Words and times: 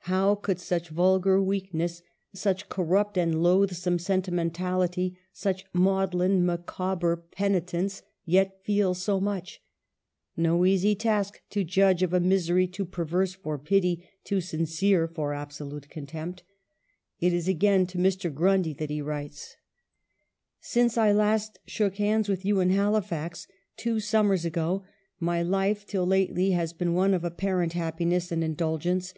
How 0.00 0.34
could 0.34 0.58
such 0.60 0.90
vulgar 0.90 1.42
weakness, 1.42 2.02
such 2.34 2.68
corrupt 2.68 3.16
and 3.16 3.42
loathsome 3.42 3.98
sentimentality, 3.98 5.16
such 5.32 5.64
maudlin 5.72 6.44
Micaw 6.44 6.96
ber 7.00 7.16
penitence, 7.16 8.02
yet 8.26 8.62
feel 8.62 8.92
so 8.92 9.18
much! 9.20 9.62
No 10.36 10.66
easy 10.66 10.94
task 10.94 11.40
to 11.48 11.64
judge 11.64 12.02
of 12.02 12.12
a 12.12 12.20
misery 12.20 12.66
too 12.66 12.84
perverse 12.84 13.32
for 13.32 13.58
pity, 13.58 14.06
too 14.22 14.42
sincere 14.42 15.08
for 15.08 15.32
absolute 15.32 15.88
contempt. 15.88 16.42
It 17.18 17.32
is 17.32 17.48
again 17.48 17.86
to 17.86 17.96
Mr. 17.96 18.30
Grundy 18.30 18.74
that 18.74 18.90
he 18.90 19.00
writes:" 19.00 19.56
Since 20.60 20.98
I 20.98 21.12
last 21.12 21.58
shook 21.64 21.94
hands 21.96 22.28
with 22.28 22.44
you 22.44 22.60
in 22.60 22.68
Halifax, 22.68 23.48
two 23.78 23.98
summers 23.98 24.44
ago, 24.44 24.84
my 25.18 25.40
life, 25.40 25.86
till 25.86 26.04
lately, 26.06 26.50
has 26.50 26.74
been 26.74 26.92
one 26.92 27.14
of 27.14 27.24
apparent 27.24 27.72
happiness 27.72 28.30
and 28.30 28.44
indulgence. 28.44 29.14